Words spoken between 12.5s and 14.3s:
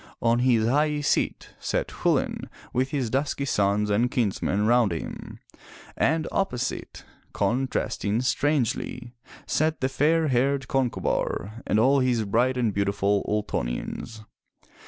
and beautiful Ultonians.